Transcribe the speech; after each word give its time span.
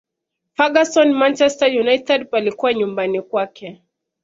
ferguson 0.53 1.13
manchester 1.13 1.69
united 1.79 2.25
palikuwa 2.29 2.73
nyumbani 2.73 3.21
kwake 3.21 3.81